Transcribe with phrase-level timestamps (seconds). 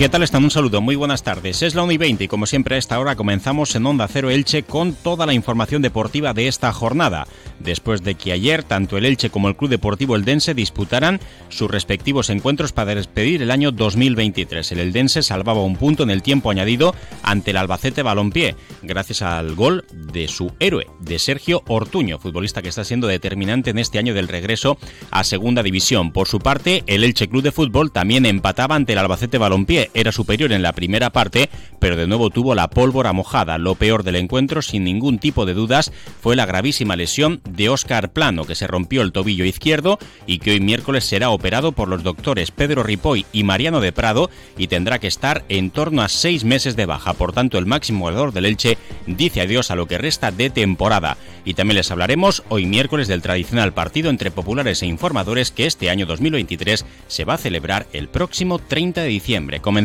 [0.00, 0.44] ¿Qué tal están?
[0.44, 1.60] Un saludo, muy buenas tardes.
[1.60, 4.30] Es la 1 y 20 y como siempre a esta hora comenzamos en Onda Cero
[4.30, 7.26] Elche con toda la información deportiva de esta jornada
[7.60, 12.30] después de que ayer tanto el Elche como el Club Deportivo Eldense disputaran sus respectivos
[12.30, 14.72] encuentros para despedir el año 2023.
[14.72, 19.54] El Eldense salvaba un punto en el tiempo añadido ante el Albacete Balompié, gracias al
[19.54, 24.14] gol de su héroe, de Sergio Ortuño, futbolista que está siendo determinante en este año
[24.14, 24.78] del regreso
[25.10, 26.12] a Segunda División.
[26.12, 29.89] Por su parte, el Elche Club de Fútbol también empataba ante el Albacete Balompié.
[29.92, 33.58] Era superior en la primera parte, pero de nuevo tuvo la pólvora mojada.
[33.58, 38.12] Lo peor del encuentro, sin ningún tipo de dudas, fue la gravísima lesión de Óscar
[38.12, 42.02] Plano, que se rompió el tobillo izquierdo y que hoy miércoles será operado por los
[42.02, 46.44] doctores Pedro Ripoy y Mariano de Prado y tendrá que estar en torno a seis
[46.44, 47.14] meses de baja.
[47.14, 51.16] Por tanto, el máximo goleador del Elche dice adiós a lo que resta de temporada.
[51.44, 55.90] Y también les hablaremos hoy miércoles del tradicional partido entre populares e informadores que este
[55.90, 59.60] año 2023 se va a celebrar el próximo 30 de diciembre.
[59.60, 59.79] Comenzamos.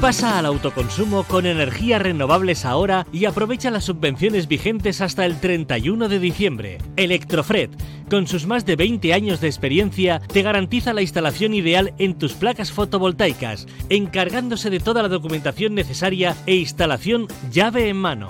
[0.00, 6.08] Pasa al autoconsumo con energías renovables ahora y aprovecha las subvenciones vigentes hasta el 31
[6.08, 6.78] de diciembre.
[6.96, 7.70] Electrofred,
[8.08, 12.34] con sus más de 20 años de experiencia, te garantiza la instalación ideal en tus
[12.34, 18.28] placas fotovoltaicas, encargándose de toda la documentación necesaria e instalación llave en mano.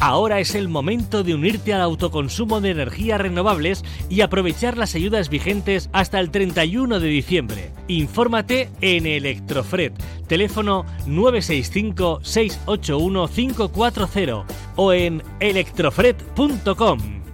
[0.00, 5.28] Ahora es el momento de unirte al autoconsumo de energías renovables y aprovechar las ayudas
[5.28, 7.72] vigentes hasta el 31 de diciembre.
[7.88, 9.92] Infórmate en Electrofred,
[10.28, 14.44] teléfono 965 681 540
[14.76, 17.27] o en electrofred.com.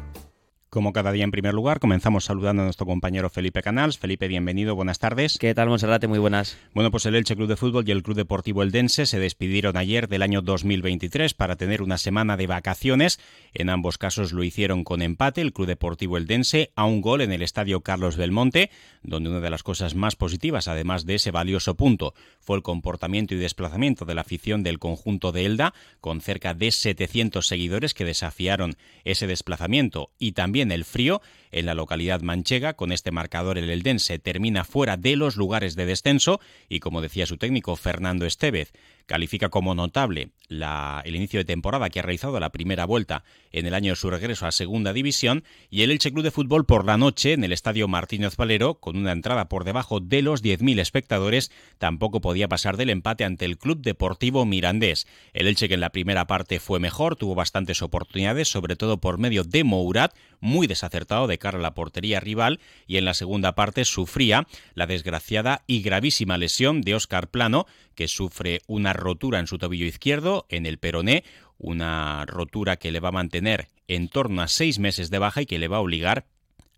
[0.74, 3.96] Como cada día en primer lugar, comenzamos saludando a nuestro compañero Felipe Canals.
[3.96, 5.38] Felipe, bienvenido, buenas tardes.
[5.38, 6.08] ¿Qué tal, Monserrate?
[6.08, 6.58] Muy buenas.
[6.74, 10.08] Bueno, pues el Elche Club de Fútbol y el Club Deportivo Eldense se despidieron ayer
[10.08, 13.20] del año 2023 para tener una semana de vacaciones.
[13.52, 15.42] En ambos casos lo hicieron con empate.
[15.42, 18.72] El Club Deportivo Eldense a un gol en el Estadio Carlos Belmonte,
[19.04, 23.32] donde una de las cosas más positivas, además de ese valioso punto, fue el comportamiento
[23.32, 28.04] y desplazamiento de la afición del conjunto de Elda, con cerca de 700 seguidores que
[28.04, 28.74] desafiaron
[29.04, 31.20] ese desplazamiento y también el frío
[31.54, 32.74] en la localidad manchega.
[32.74, 37.26] Con este marcador el Eldense termina fuera de los lugares de descenso y como decía
[37.26, 38.72] su técnico Fernando Estevez,
[39.06, 43.74] califica como notable el inicio de temporada que ha realizado la primera vuelta en el
[43.74, 46.96] año de su regreso a Segunda División y el Elche Club de Fútbol por la
[46.96, 51.50] noche en el Estadio Martínez Valero con una entrada por debajo de los 10.000 espectadores
[51.78, 55.06] tampoco podía pasar del empate ante el Club Deportivo Mirandés.
[55.32, 59.18] El Elche que en la primera parte fue mejor, tuvo bastantes oportunidades, sobre todo por
[59.18, 63.84] medio de Mourat, muy desacertado de a la portería rival y en la segunda parte
[63.84, 69.58] sufría la desgraciada y gravísima lesión de Óscar Plano que sufre una rotura en su
[69.58, 71.24] tobillo izquierdo, en el peroné,
[71.58, 75.46] una rotura que le va a mantener en torno a seis meses de baja y
[75.46, 76.26] que le va a obligar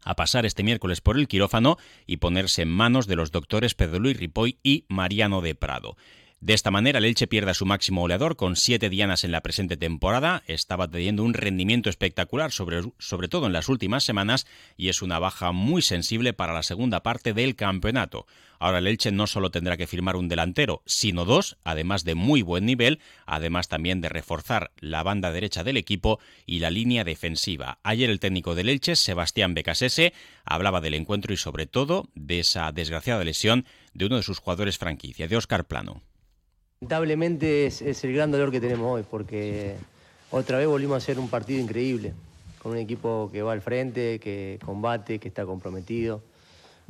[0.03, 3.98] a pasar este miércoles por el quirófano y ponerse en manos de los doctores Pedro
[3.98, 5.97] Luis Ripoll y Mariano de Prado.
[6.41, 9.41] De esta manera, el Elche pierde a su máximo goleador con siete dianas en la
[9.41, 10.43] presente temporada.
[10.47, 14.47] Estaba teniendo un rendimiento espectacular, sobre, sobre todo en las últimas semanas,
[14.77, 18.27] y es una baja muy sensible para la segunda parte del campeonato.
[18.59, 22.43] Ahora el Elche no solo tendrá que firmar un delantero, sino dos, además de muy
[22.43, 27.79] buen nivel, además también de reforzar la banda derecha del equipo y la línea defensiva.
[27.83, 30.13] Ayer el técnico del Elche, Sebastián Becasese,
[30.45, 33.65] hablaba del encuentro y sobre todo de esa desgraciada lesión
[33.95, 36.03] de uno de sus jugadores franquicia, de Oscar Plano.
[36.83, 39.77] Lamentablemente es, el gran dolor que tenemos hoy, porque
[40.31, 42.13] otra vez volvimos a hacer un partido increíble,
[42.63, 46.21] con un equipo que va al frente, que combate, que está comprometido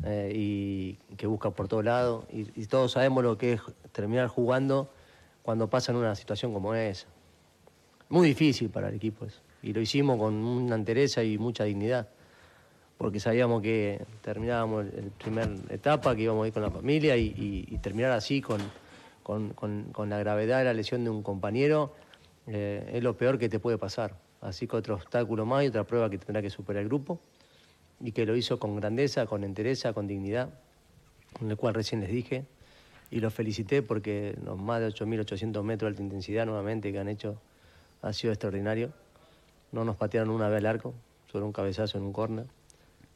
[0.05, 2.25] eh, y que busca por todos lados.
[2.33, 3.61] Y, todos sabemos lo que es
[3.93, 4.91] terminar jugando
[5.45, 7.07] cuando pasa en una situación como esa.
[8.09, 9.39] Muy difícil para el equipo eso.
[9.63, 12.09] Y lo hicimos con una entereza y mucha dignidad,
[12.99, 17.79] porque sabíamos que terminábamos la primera etapa, que íbamos a ir con la familia y
[17.81, 18.61] terminar así con
[19.27, 21.93] con, la gravedad de la lesión de un compañero,
[22.47, 24.15] eh, es lo peor que te puede pasar.
[24.41, 27.19] Así que otro obstáculo más y otra prueba que tendrá que superar el grupo
[28.01, 30.51] y que lo hizo con grandeza, con entereza, con dignidad,
[31.41, 32.45] en el cual recién les dije
[33.11, 37.09] y los felicité porque los más de 8.800 metros de alta intensidad nuevamente que han
[37.09, 37.41] hecho
[38.03, 38.93] ha sido extraordinario.
[39.73, 40.95] No nos patearon una vez al arco,
[41.33, 42.47] solo un cabezazo en un córner.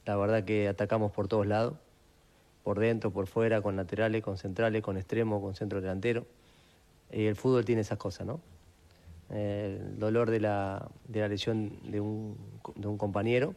[0.06, 1.74] La verdad que atacamos por todos lados
[2.62, 6.26] por dentro, por fuera, con laterales, con centrales, con extremo, con centro delantero.
[7.12, 8.40] Y el fútbol tiene esas cosas, ¿no?
[9.30, 12.36] El dolor de la, de la lesión de un,
[12.74, 13.54] de un compañero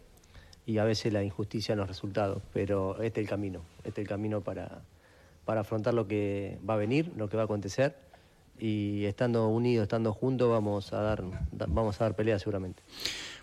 [0.66, 4.06] y a veces la injusticia en los resultados, pero este es el camino, este es
[4.06, 4.84] el camino para,
[5.46, 7.96] para afrontar lo que va a venir, lo que va a acontecer
[8.60, 12.82] y estando unidos, estando juntos, vamos a dar, vamos a dar pelea seguramente.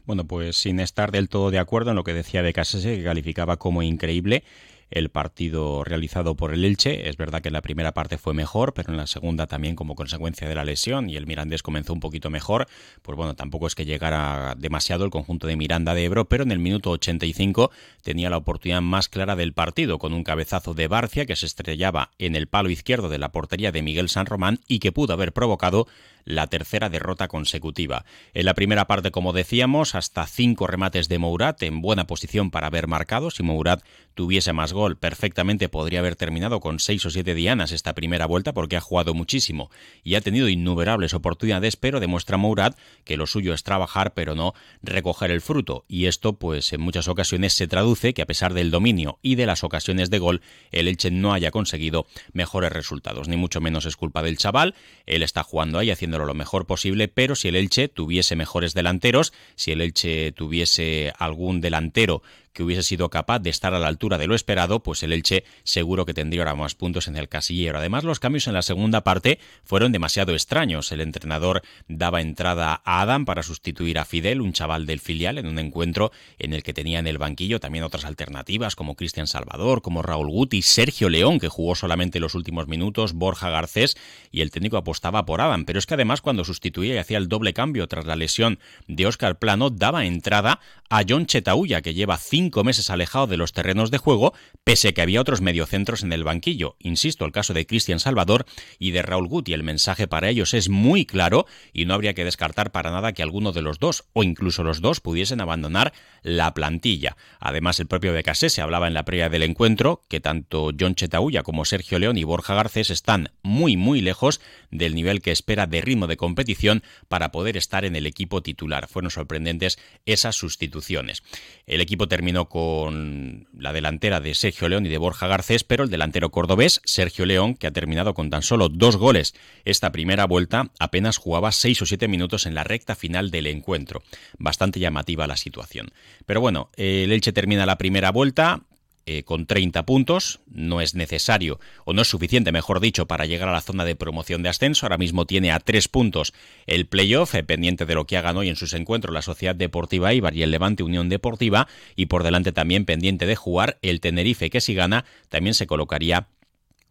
[0.06, 3.04] Bueno, pues sin estar del todo de acuerdo en lo que decía de Casese, que
[3.04, 4.44] calificaba como increíble
[4.90, 7.08] el partido realizado por el Elche.
[7.08, 9.94] Es verdad que en la primera parte fue mejor, pero en la segunda también como
[9.94, 12.66] consecuencia de la lesión y el Mirandés comenzó un poquito mejor.
[13.02, 16.52] Pues bueno, tampoco es que llegara demasiado el conjunto de Miranda de Ebro, pero en
[16.52, 17.70] el minuto 85
[18.02, 22.10] tenía la oportunidad más clara del partido con un cabezazo de Barcia que se estrellaba
[22.18, 25.32] en el palo izquierdo de la portería de Miguel San Román y que pudo haber
[25.32, 25.86] provocado
[26.24, 28.04] la tercera derrota consecutiva.
[28.34, 32.68] En la primera parte, como decíamos, hasta cinco remates de Mourat en buena posición para
[32.68, 33.30] haber marcado.
[33.30, 33.82] Si Mourat
[34.14, 38.52] tuviese más gol, perfectamente podría haber terminado con seis o siete dianas esta primera vuelta
[38.52, 39.70] porque ha jugado muchísimo
[40.02, 44.54] y ha tenido innumerables oportunidades, pero demuestra Mourat que lo suyo es trabajar, pero no
[44.82, 45.84] recoger el fruto.
[45.88, 49.46] Y esto, pues en muchas ocasiones se traduce que a pesar del dominio y de
[49.46, 53.28] las ocasiones de gol, el Elche no haya conseguido mejores resultados.
[53.28, 54.74] Ni mucho menos es culpa del chaval.
[55.06, 59.32] Él está jugando ahí haciendo lo mejor posible, pero si el Elche tuviese mejores delanteros,
[59.54, 62.22] si el Elche tuviese algún delantero
[62.52, 65.44] que hubiese sido capaz de estar a la altura de lo esperado, pues el Elche
[65.62, 67.78] seguro que tendría ahora más puntos en el casillero.
[67.78, 70.92] Además, los cambios en la segunda parte fueron demasiado extraños.
[70.92, 75.46] El entrenador daba entrada a Adam para sustituir a Fidel, un chaval del filial, en
[75.46, 79.82] un encuentro en el que tenía en el banquillo también otras alternativas como Cristian Salvador,
[79.82, 83.96] como Raúl Guti, Sergio León, que jugó solamente los últimos minutos, Borja Garcés,
[84.30, 85.64] y el técnico apostaba por Adam.
[85.64, 89.06] Pero es que además cuando sustituía y hacía el doble cambio tras la lesión de
[89.06, 93.90] Óscar Plano, daba entrada a John Chetauya, que lleva cinco meses alejado de los terrenos
[93.90, 94.32] de juego,
[94.64, 96.74] pese que había otros mediocentros en el banquillo.
[96.78, 98.46] Insisto, el caso de Cristian Salvador
[98.78, 99.52] y de Raúl Guti.
[99.52, 101.44] El mensaje para ellos es muy claro
[101.74, 104.80] y no habría que descartar para nada que alguno de los dos, o incluso los
[104.80, 105.92] dos, pudiesen abandonar
[106.22, 107.18] la plantilla.
[107.40, 111.42] Además, el propio Becasé se hablaba en la previa del encuentro que tanto John Chetauya
[111.42, 114.40] como Sergio León y Borja Garcés están muy, muy lejos
[114.70, 118.88] del nivel que espera de ritmo de competición para poder estar en el equipo titular.
[118.88, 121.22] Fueron sorprendentes esas sustituciones
[121.66, 125.90] el equipo terminó con la delantera de Sergio León y de Borja Garcés, pero el
[125.90, 129.34] delantero cordobés, Sergio León, que ha terminado con tan solo dos goles
[129.64, 134.02] esta primera vuelta, apenas jugaba seis o siete minutos en la recta final del encuentro.
[134.38, 135.92] Bastante llamativa la situación.
[136.26, 138.62] Pero bueno, el Elche termina la primera vuelta,
[139.12, 140.38] eh, con 30 puntos.
[140.46, 143.96] No es necesario, o no es suficiente, mejor dicho, para llegar a la zona de
[143.96, 144.86] promoción de ascenso.
[144.86, 146.32] Ahora mismo tiene a 3 puntos
[146.68, 150.14] el playoff, eh, pendiente de lo que hagan hoy en sus encuentros la Sociedad Deportiva
[150.14, 151.66] Ibar y el Levante Unión Deportiva.
[151.96, 156.28] Y por delante también pendiente de jugar el Tenerife, que si gana también se colocaría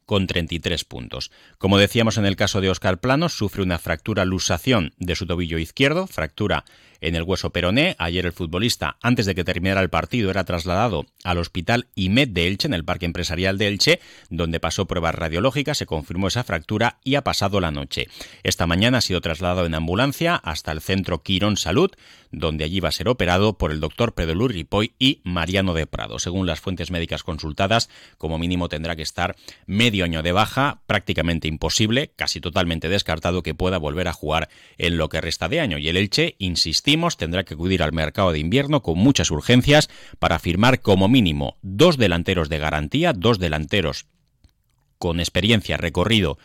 [0.06, 1.31] con 33 puntos.
[1.57, 5.57] Como decíamos en el caso de Oscar Plano, sufre una fractura lusación de su tobillo
[5.57, 6.65] izquierdo, fractura
[7.01, 7.96] en el hueso peroné.
[8.00, 12.48] Ayer el futbolista, antes de que terminara el partido, era trasladado al hospital IMED de
[12.48, 14.00] Elche, en el Parque Empresarial de Elche,
[14.30, 18.07] donde pasó pruebas radiológicas, se confirmó esa fractura y ha pasado la noche.
[18.44, 21.92] Esta mañana ha sido trasladado en ambulancia hasta el centro Quirón Salud,
[22.31, 24.66] donde allí va a ser operado por el doctor Pedro Luis
[25.00, 26.19] y Mariano de Prado.
[26.19, 29.36] Según las fuentes médicas consultadas, como mínimo tendrá que estar
[29.66, 34.98] medio año de baja, prácticamente imposible, casi totalmente descartado que pueda volver a jugar en
[34.98, 35.78] lo que resta de año.
[35.78, 40.39] Y el Elche, insiste tendrá que acudir al mercado de invierno con muchas urgencias para
[40.39, 44.07] firmar como mínimo dos delanteros de garantía, dos delanteros
[44.97, 46.38] con experiencia, recorrido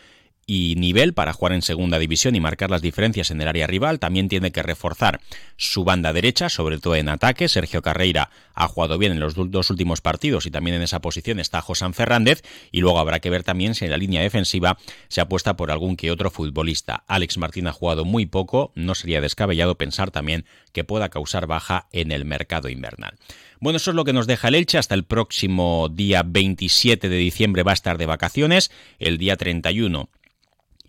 [0.47, 3.99] y nivel para jugar en segunda división y marcar las diferencias en el área rival.
[3.99, 5.19] También tiene que reforzar
[5.57, 7.49] su banda derecha, sobre todo en ataque.
[7.49, 11.39] Sergio Carreira ha jugado bien en los dos últimos partidos y también en esa posición
[11.39, 12.43] está José Fernández.
[12.71, 15.97] Y luego habrá que ver también si en la línea defensiva se apuesta por algún
[15.97, 17.03] que otro futbolista.
[17.07, 21.87] Alex Martín ha jugado muy poco, no sería descabellado pensar también que pueda causar baja
[21.91, 23.15] en el mercado invernal.
[23.59, 24.77] Bueno, eso es lo que nos deja el Elche.
[24.77, 28.69] Hasta el próximo día 27 de diciembre va a estar de vacaciones.
[28.99, 30.09] El día 31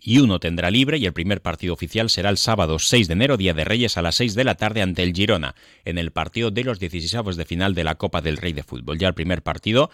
[0.07, 3.35] y uno tendrá libre y el primer partido oficial será el sábado 6 de enero,
[3.35, 6.49] Día de Reyes, a las 6 de la tarde ante el Girona, en el partido
[6.49, 8.97] de los 16 de final de la Copa del Rey de Fútbol.
[8.97, 9.91] Ya el primer partido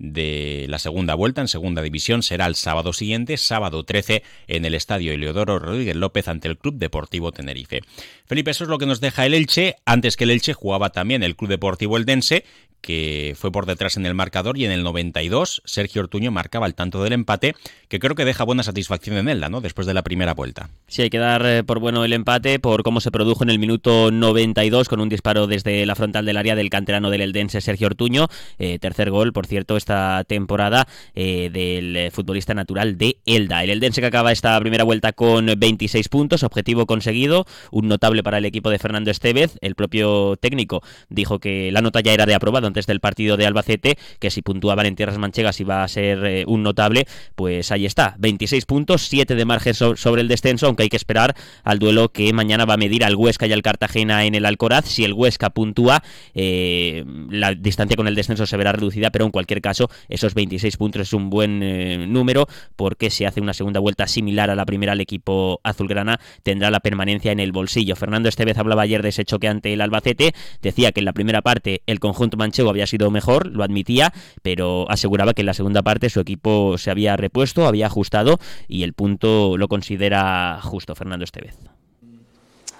[0.00, 4.74] de la segunda vuelta en segunda división será el sábado siguiente, sábado 13, en el
[4.74, 7.82] estadio Eleodoro Rodríguez López ante el Club Deportivo Tenerife.
[8.26, 9.76] Felipe, eso es lo que nos deja el Elche.
[9.84, 12.44] Antes que el Elche jugaba también el Club Deportivo Eldense,
[12.82, 16.74] que fue por detrás en el marcador y en el 92 Sergio Ortuño marcaba el
[16.74, 17.54] tanto del empate,
[17.88, 19.60] que creo que deja buena satisfacción en Elda, ¿no?
[19.60, 20.68] Después de la primera vuelta.
[20.88, 23.58] Sí, hay que dar eh, por bueno el empate por cómo se produjo en el
[23.58, 27.86] minuto 92 con un disparo desde la frontal del área del canterano del Eldense Sergio
[27.86, 33.62] Ortuño, eh, tercer gol, por cierto, esta temporada eh, del futbolista natural de Elda.
[33.62, 38.38] El Eldense que acaba esta primera vuelta con 26 puntos, objetivo conseguido, un notable para
[38.38, 42.34] el equipo de Fernando Estevez, el propio técnico dijo que la nota ya era de
[42.34, 46.24] aprobado antes del partido de Albacete, que si puntuaban en tierras manchegas iba a ser
[46.24, 50.84] eh, un notable, pues ahí está, 26 puntos, 7 de margen sobre el descenso, aunque
[50.84, 54.24] hay que esperar al duelo que mañana va a medir al Huesca y al Cartagena
[54.24, 54.86] en el Alcoraz.
[54.86, 56.02] Si el Huesca puntúa,
[56.34, 60.76] eh, la distancia con el descenso se verá reducida, pero en cualquier caso, esos 26
[60.78, 64.64] puntos es un buen eh, número, porque si hace una segunda vuelta similar a la
[64.64, 67.96] primera, el equipo azulgrana tendrá la permanencia en el bolsillo.
[67.96, 71.42] Fernando Estevez hablaba ayer de ese choque ante el Albacete, decía que en la primera
[71.42, 75.82] parte el conjunto manchego había sido mejor, lo admitía, pero aseguraba que en la segunda
[75.82, 78.38] parte su equipo se había repuesto, había ajustado
[78.68, 81.71] y el punto lo considera justo Fernando Estevez.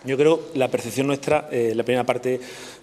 [0.04, 2.40] Yo creo la percepción nuestra, eh, la primera parte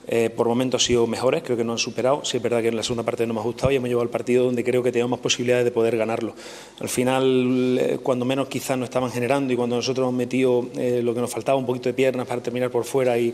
[0.07, 2.23] eh, por momentos ha sido mejores, creo que nos han superado.
[2.23, 4.09] Sí es verdad que en la segunda parte no hemos gustado y hemos llevado al
[4.09, 6.33] partido donde creo que tenemos más posibilidades de poder ganarlo.
[6.79, 11.13] Al final, eh, cuando menos quizás nos estaban generando y cuando nosotros hemos metido lo
[11.13, 13.33] que nos faltaba, un poquito de piernas para terminar por fuera y,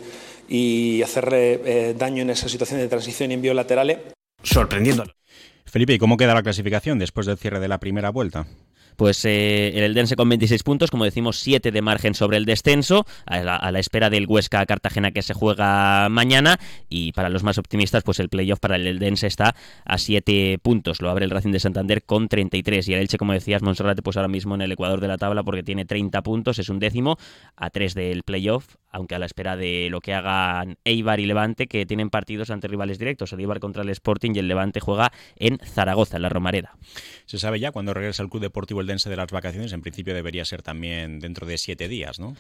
[0.50, 3.98] y hacerle daño en esa situación de transición y envíos laterales.
[4.42, 5.04] Sorprendiendo.
[5.66, 8.48] Felipe, ¿y cómo queda la clasificación después del cierre de la primera vuelta?
[8.96, 13.06] Pues eh, el Eldense con 26 puntos, como decimos, 7 de margen sobre el descenso,
[13.26, 16.60] a la, espera del Huesca Cartagena que se juega mañana.
[16.90, 21.02] Y para los más optimistas, pues el playoff para el Eldense está a 7 puntos.
[21.02, 22.88] Lo abre el Racing de Santander con 33.
[22.88, 25.44] Y el Elche, como decías, Monserrate, pues ahora mismo en el ecuador de la tabla
[25.44, 27.18] porque tiene 30 puntos, es un décimo,
[27.56, 31.68] a 3 del playoff, aunque a la espera de lo que hagan Eibar y Levante,
[31.68, 33.34] que tienen partidos ante rivales directos.
[33.34, 36.78] El Eibar contra el Sporting y el Levante juega en Zaragoza, en la Romareda.
[37.26, 39.74] ¿Se sabe ya cuándo regresa el Club Deportivo Eldense de las vacaciones?
[39.74, 42.36] En principio debería ser también dentro de siete días, ¿no?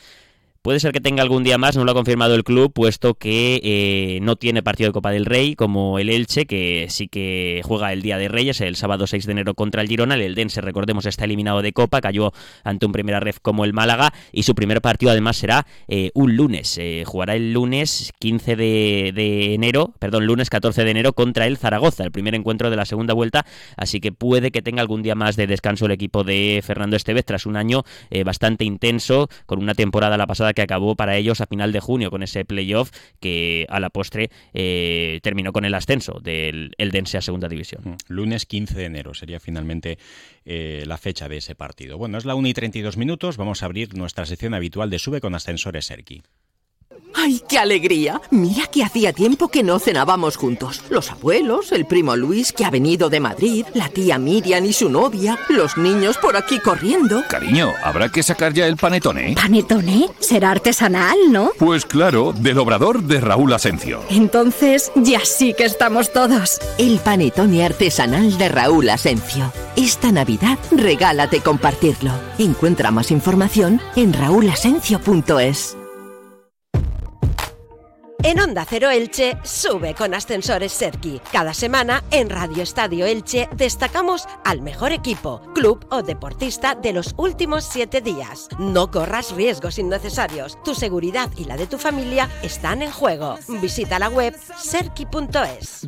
[0.65, 3.62] Puede ser que tenga algún día más, no lo ha confirmado el club, puesto que
[3.63, 7.93] eh, no tiene partido de Copa del Rey, como el Elche, que sí que juega
[7.93, 10.15] el Día de Reyes, el sábado 6 de enero contra el Girona.
[10.15, 14.12] El Eldense, recordemos, está eliminado de Copa, cayó ante un primera ref como el Málaga,
[14.31, 16.79] y su primer partido además será eh, un lunes.
[16.79, 22.05] Eh, jugará el lunes 15 de, enero, perdón, lunes 14 de enero contra el Zaragoza,
[22.05, 23.45] el primer encuentro de la segunda vuelta,
[23.77, 27.24] así que puede que tenga algún día más de descanso el equipo de Fernando Estevez
[27.24, 27.84] tras un año
[28.25, 32.10] bastante intenso, con una temporada la pasada que acabó para ellos a final de junio
[32.10, 37.22] con ese playoff que a la postre eh, terminó con el ascenso del Eldense a
[37.22, 37.82] segunda división.
[37.84, 40.00] Mm, lunes 15 de enero sería finalmente
[40.46, 41.98] eh, la fecha de ese partido.
[41.98, 45.22] Bueno, es la 1 y 32 minutos, vamos a abrir nuestra sección habitual de Sube
[45.22, 46.24] con Ascensores Serki.
[47.15, 48.22] ¡Ay, qué alegría!
[48.29, 50.84] Mira que hacía tiempo que no cenábamos juntos.
[50.89, 54.89] Los abuelos, el primo Luis que ha venido de Madrid, la tía Miriam y su
[54.89, 57.24] novia, los niños por aquí corriendo.
[57.29, 59.36] Cariño, habrá que sacar ya el panetone.
[59.36, 60.10] ¿Panetone?
[60.19, 61.51] Será artesanal, ¿no?
[61.57, 64.01] Pues claro, del obrador de Raúl Asencio.
[64.10, 66.60] Entonces, ya sí que estamos todos.
[66.77, 69.51] El panetone artesanal de Raúl Asencio.
[69.75, 72.12] Esta Navidad regálate compartirlo.
[72.38, 75.77] Encuentra más información en raulasencio.es.
[78.25, 81.22] En Onda Cero Elche, sube con Ascensores Serki.
[81.32, 87.13] Cada semana en Radio Estadio Elche destacamos al mejor equipo, club o deportista de los
[87.17, 88.48] últimos siete días.
[88.58, 90.58] No corras riesgos innecesarios.
[90.63, 93.38] Tu seguridad y la de tu familia están en juego.
[93.62, 95.86] Visita la web serki.es.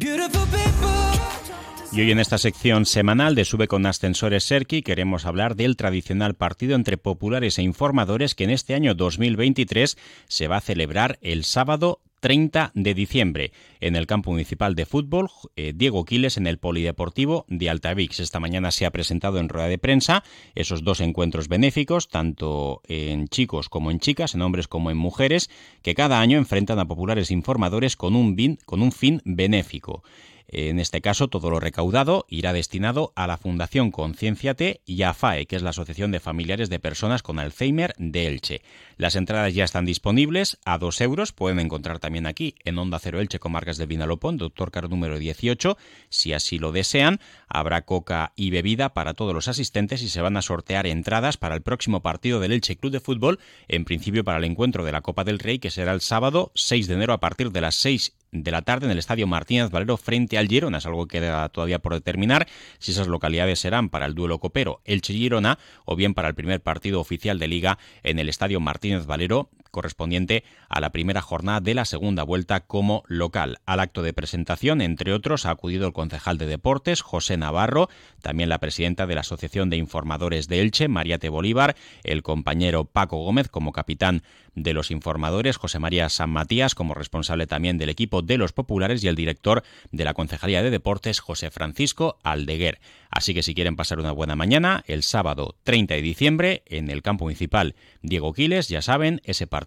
[1.91, 6.35] Y hoy en esta sección semanal de Sube con Ascensores Serki queremos hablar del tradicional
[6.35, 11.43] partido entre populares e informadores que en este año 2023 se va a celebrar el
[11.43, 16.57] sábado 30 de diciembre en el campo municipal de fútbol eh, Diego Quiles en el
[16.57, 18.19] Polideportivo de Altavix.
[18.19, 20.23] Esta mañana se ha presentado en rueda de prensa
[20.55, 25.49] esos dos encuentros benéficos, tanto en chicos como en chicas, en hombres como en mujeres,
[25.81, 30.03] que cada año enfrentan a populares informadores con un, con un fin benéfico.
[30.49, 35.45] En este caso, todo lo recaudado irá destinado a la Fundación Concienciate y a FAE,
[35.45, 38.61] que es la Asociación de Familiares de Personas con Alzheimer de Elche.
[38.95, 41.33] Las entradas ya están disponibles a dos euros.
[41.33, 45.77] Pueden encontrar también aquí en Onda Cero Elche, Comarcas de Vinalopón, Doctor Caro número 18.
[46.09, 50.37] Si así lo desean, habrá coca y bebida para todos los asistentes y se van
[50.37, 54.37] a sortear entradas para el próximo partido del Elche Club de Fútbol, en principio para
[54.37, 57.19] el encuentro de la Copa del Rey, que será el sábado 6 de enero a
[57.19, 60.79] partir de las 6 de la tarde en el Estadio Martínez Valero frente al Girona.
[60.79, 62.47] Es algo que queda todavía por determinar
[62.79, 66.99] si esas localidades serán para el duelo copero Elche-Girona o bien para el primer partido
[66.99, 71.85] oficial de Liga en el Estadio Martínez Valero correspondiente a la primera jornada de la
[71.85, 73.59] segunda vuelta como local.
[73.67, 77.87] Al acto de presentación, entre otros, ha acudido el concejal de Deportes, José Navarro,
[78.23, 83.17] también la presidenta de la Asociación de Informadores de Elche, Mariate Bolívar, el compañero Paco
[83.17, 84.23] Gómez como capitán
[84.55, 89.03] de los informadores, José María San Matías como responsable también del equipo de los populares
[89.03, 92.79] y el director de la Concejalía de Deportes, José Francisco Aldeguer.
[93.11, 97.03] Así que si quieren pasar una buena mañana, el sábado 30 de diciembre en el
[97.03, 99.66] campo municipal Diego Quiles, ya saben, ese partido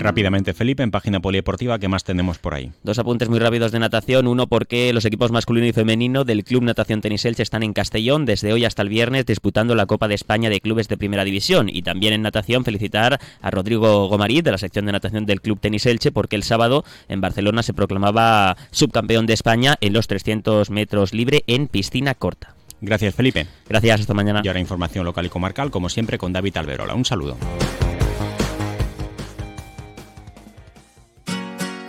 [0.00, 2.72] Rápidamente, Felipe, en página polideportiva, ¿qué más tenemos por ahí?
[2.82, 4.26] Dos apuntes muy rápidos de natación.
[4.26, 8.24] Uno, porque los equipos masculino y femenino del Club Natación Tenis Elche están en Castellón
[8.24, 11.68] desde hoy hasta el viernes disputando la Copa de España de Clubes de Primera División.
[11.68, 15.60] Y también en natación, felicitar a Rodrigo Gomarí de la sección de natación del Club
[15.60, 20.70] Tenis Elche, porque el sábado en Barcelona se proclamaba subcampeón de España en los 300
[20.70, 22.54] metros libre en piscina corta.
[22.80, 23.46] Gracias, Felipe.
[23.68, 24.40] Gracias, hasta mañana.
[24.42, 26.94] Y ahora información local y comarcal, como siempre, con David Alberola.
[26.94, 27.36] Un saludo.